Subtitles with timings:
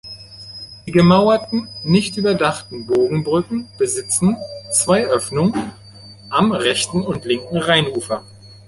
[0.87, 4.35] Die gemauerten, nicht überdachten Bogenbrücken besitzen
[4.73, 5.53] zwei Öffnung
[6.31, 8.25] am rechten und linken Rheinufer.